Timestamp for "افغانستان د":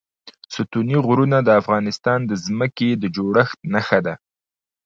1.61-2.31